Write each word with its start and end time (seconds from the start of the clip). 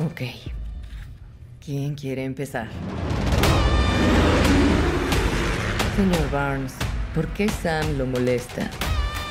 Ok. 0.00 0.22
¿Quién 1.64 1.94
quiere 1.94 2.24
empezar? 2.24 2.68
Señor 5.96 6.30
Barnes, 6.30 6.74
¿por 7.14 7.28
qué 7.28 7.48
Sam 7.48 7.96
lo 7.96 8.06
molesta? 8.06 8.68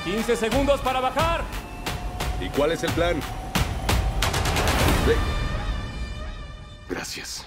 15 0.05 0.35
segundos 0.37 0.79
para 0.81 1.01
bajar. 1.01 1.43
¿Y 2.39 2.47
cuál 2.49 2.71
es 2.71 2.83
el 2.83 2.91
plan? 2.91 3.19
Gracias. 6.89 7.45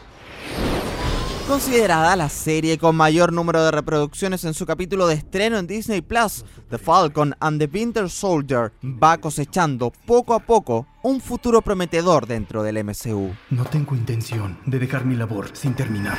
Considerada 1.47 2.17
la 2.17 2.29
serie 2.29 2.77
con 2.77 2.97
mayor 2.97 3.33
número 3.33 3.65
de 3.65 3.71
reproducciones 3.71 4.43
en 4.45 4.53
su 4.53 4.67
capítulo 4.67 5.07
de 5.07 5.15
estreno 5.15 5.59
en 5.59 5.69
Disney 5.69 6.01
Plus, 6.01 6.45
The 6.71 6.77
Falcon 6.77 7.37
and 7.39 7.61
the 7.61 7.71
Winter 7.73 8.11
Soldier 8.11 8.73
va 8.83 9.19
cosechando 9.19 9.93
poco 10.07 10.35
a 10.35 10.41
poco 10.41 10.89
un 11.05 11.21
futuro 11.21 11.63
prometedor 11.63 12.27
dentro 12.27 12.65
del 12.65 12.83
MCU. 12.83 13.33
No 13.51 13.65
tengo 13.65 13.95
intención 13.95 14.59
de 14.67 14.81
dejar 14.81 15.05
mi 15.05 15.15
labor 15.15 15.51
sin 15.53 15.75
terminar. 15.75 16.19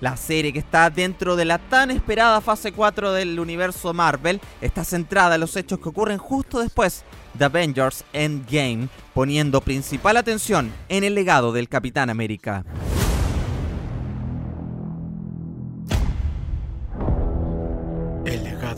La 0.00 0.18
serie 0.18 0.52
que 0.52 0.58
está 0.58 0.90
dentro 0.90 1.34
de 1.34 1.46
la 1.46 1.56
tan 1.56 1.90
esperada 1.90 2.42
fase 2.42 2.72
4 2.72 3.12
del 3.12 3.40
universo 3.40 3.94
Marvel 3.94 4.38
está 4.60 4.84
centrada 4.84 5.36
en 5.36 5.40
los 5.40 5.56
hechos 5.56 5.78
que 5.80 5.88
ocurren 5.88 6.18
justo 6.18 6.60
después 6.60 7.04
de 7.34 7.44
Avengers 7.46 8.04
Endgame, 8.12 8.88
poniendo 9.14 9.62
principal 9.62 10.18
atención 10.18 10.70
en 10.90 11.04
el 11.04 11.14
legado 11.14 11.52
del 11.52 11.70
Capitán 11.70 12.10
América. 12.10 12.64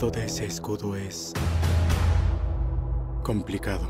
De 0.01 0.25
ese 0.25 0.45
escudo 0.45 0.95
es 0.95 1.31
complicado. 3.21 3.87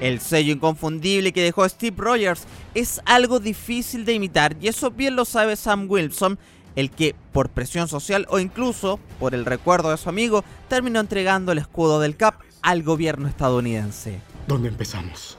El 0.00 0.20
sello 0.20 0.54
inconfundible 0.54 1.34
que 1.34 1.42
dejó 1.42 1.68
Steve 1.68 1.96
Rogers 1.98 2.44
es 2.74 3.02
algo 3.04 3.40
difícil 3.40 4.06
de 4.06 4.14
imitar 4.14 4.56
y 4.58 4.68
eso 4.68 4.90
bien 4.90 5.16
lo 5.16 5.26
sabe 5.26 5.56
Sam 5.56 5.86
Wilson, 5.86 6.38
el 6.74 6.90
que 6.90 7.14
por 7.32 7.50
presión 7.50 7.88
social 7.88 8.26
o 8.30 8.38
incluso 8.38 8.98
por 9.20 9.34
el 9.34 9.44
recuerdo 9.44 9.90
de 9.90 9.98
su 9.98 10.08
amigo 10.08 10.42
terminó 10.70 11.00
entregando 11.00 11.52
el 11.52 11.58
escudo 11.58 12.00
del 12.00 12.16
Cap 12.16 12.36
al 12.62 12.82
gobierno 12.82 13.28
estadounidense. 13.28 14.18
¿Dónde 14.46 14.68
empezamos? 14.68 15.36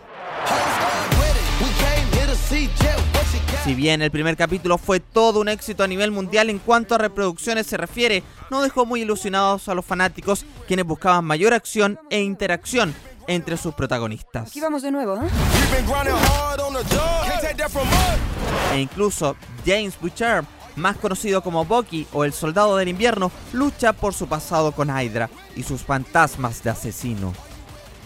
Si 3.64 3.76
bien 3.76 4.02
el 4.02 4.12
primer 4.12 4.36
capítulo 4.36 4.78
fue 4.78 5.00
todo 5.00 5.40
un 5.40 5.48
éxito 5.48 5.86
a 5.86 5.88
nivel 5.88 6.12
mundial 6.12 6.50
en 6.50 6.60
cuanto 6.60 6.96
a 6.96 6.98
reproducciones 6.98 7.66
se 7.66 7.78
refiere, 7.78 8.22
no 8.52 8.62
dejó 8.62 8.86
muy 8.86 9.04
ilusionados 9.04 9.70
a 9.70 9.74
los 9.74 9.86
fanáticos 9.86 10.46
quienes 10.68 10.86
buscaban 10.86 11.24
mayor 11.24 11.54
acción 11.54 11.98
e 12.10 12.22
interacción 12.22 12.94
entre 13.26 13.56
sus 13.56 13.74
protagonistas. 13.74 14.50
Aquí 14.50 14.60
vamos 14.60 14.82
de 14.82 14.92
nuevo, 14.92 15.16
¿eh? 15.16 15.30
E 18.74 18.80
incluso 18.82 19.38
James 19.66 19.98
Butcher, 19.98 20.44
más 20.76 20.98
conocido 20.98 21.42
como 21.42 21.64
Bucky 21.64 22.06
o 22.12 22.26
el 22.26 22.34
Soldado 22.34 22.76
del 22.76 22.90
Invierno, 22.90 23.32
lucha 23.54 23.94
por 23.94 24.14
su 24.14 24.28
pasado 24.28 24.74
con 24.74 24.90
Hydra 24.90 25.30
y 25.56 25.64
sus 25.64 25.84
fantasmas 25.84 26.62
de 26.64 26.70
asesino. 26.70 27.34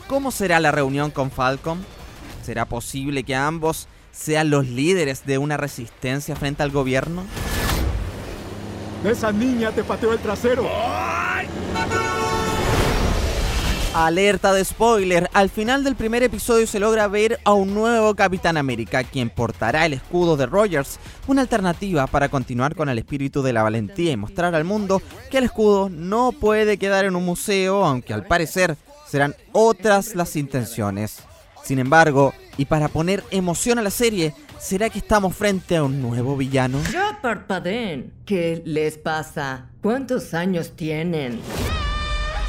¿Cómo 0.07 0.29
será 0.29 0.59
la 0.59 0.71
reunión 0.71 1.09
con 1.09 1.31
Falcon? 1.31 1.83
¿Será 2.47 2.63
posible 2.63 3.23
que 3.23 3.35
ambos 3.35 3.89
sean 4.13 4.49
los 4.49 4.65
líderes 4.65 5.25
de 5.25 5.37
una 5.37 5.57
resistencia 5.57 6.33
frente 6.33 6.63
al 6.63 6.71
gobierno? 6.71 7.23
Esa 9.03 9.33
niña 9.33 9.71
te 9.71 9.83
pateó 9.83 10.13
el 10.13 10.19
trasero. 10.19 10.65
Alerta 13.93 14.53
de 14.53 14.63
spoiler, 14.63 15.29
al 15.33 15.49
final 15.49 15.83
del 15.83 15.97
primer 15.97 16.23
episodio 16.23 16.65
se 16.67 16.79
logra 16.79 17.09
ver 17.09 17.37
a 17.43 17.51
un 17.51 17.73
nuevo 17.73 18.15
Capitán 18.15 18.55
América, 18.55 19.03
quien 19.03 19.29
portará 19.29 19.85
el 19.85 19.91
escudo 19.91 20.37
de 20.37 20.45
Rogers, 20.45 21.01
una 21.27 21.41
alternativa 21.41 22.07
para 22.07 22.29
continuar 22.29 22.77
con 22.77 22.87
el 22.87 22.97
espíritu 22.97 23.41
de 23.41 23.51
la 23.51 23.63
valentía 23.63 24.13
y 24.13 24.15
mostrar 24.15 24.55
al 24.55 24.63
mundo 24.63 25.01
que 25.29 25.39
el 25.39 25.43
escudo 25.43 25.89
no 25.89 26.31
puede 26.31 26.77
quedar 26.77 27.03
en 27.03 27.17
un 27.17 27.25
museo, 27.25 27.83
aunque 27.83 28.13
al 28.13 28.25
parecer 28.25 28.77
serán 29.05 29.35
otras 29.51 30.15
las 30.15 30.37
intenciones. 30.37 31.23
Sin 31.67 31.79
embargo, 31.79 32.33
y 32.55 32.63
para 32.63 32.87
poner 32.87 33.25
emoción 33.29 33.77
a 33.77 33.81
la 33.81 33.89
serie, 33.89 34.33
¿será 34.57 34.89
que 34.89 34.99
estamos 34.99 35.35
frente 35.35 35.75
a 35.75 35.83
un 35.83 36.01
nuevo 36.01 36.37
villano? 36.37 36.81
Ya 36.93 37.19
parpadeen. 37.21 38.13
¿Qué 38.25 38.61
les 38.63 38.97
pasa? 38.97 39.65
¿Cuántos 39.81 40.33
años 40.33 40.77
tienen? 40.77 41.41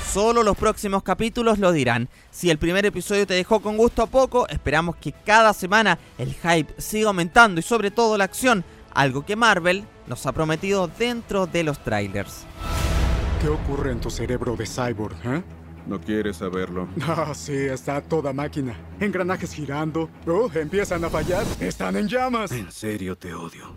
Solo 0.09 0.45
los 0.45 0.57
próximos 0.57 1.03
capítulos 1.03 1.59
lo 1.59 1.73
dirán. 1.73 2.09
Si 2.31 2.49
el 2.49 2.59
primer 2.59 2.87
episodio 2.87 3.27
te 3.27 3.35
dejó 3.35 3.59
con 3.59 3.77
gusto 3.77 4.03
a 4.03 4.07
poco, 4.07 4.47
esperamos 4.47 4.95
que 4.95 5.11
cada 5.11 5.53
semana 5.53 5.99
el 6.17 6.35
hype 6.35 6.81
siga 6.81 7.09
aumentando 7.09 7.59
y 7.59 7.65
sobre 7.65 7.91
todo 7.91 8.17
la 8.17 8.23
acción, 8.23 8.65
algo 8.95 9.27
que 9.27 9.35
Marvel 9.35 9.85
nos 10.07 10.27
ha 10.27 10.33
prometido 10.33 10.87
dentro 10.97 11.49
de 11.49 11.65
los 11.65 11.83
trailers. 11.83 12.45
¿Qué 13.43 13.49
ocurre 13.49 13.91
en 13.91 13.99
tu 13.99 14.11
cerebro 14.11 14.55
de 14.55 14.65
cyborg, 14.65 15.17
eh? 15.25 15.43
No 15.87 16.01
quieres 16.01 16.37
saberlo. 16.37 16.89
Ah, 17.07 17.33
sí, 17.35 17.55
está 17.55 18.01
toda 18.03 18.33
máquina. 18.33 18.75
Engranajes 19.01 19.53
girando. 19.53 20.09
Oh, 20.27 20.51
empiezan 20.55 21.05
a 21.05 21.09
fallar. 21.11 21.45
Están 21.61 21.97
en 21.97 22.09
llamas. 22.09 22.53
En 22.53 22.71
serio 22.71 23.17
te 23.17 23.33
odio. 23.35 23.75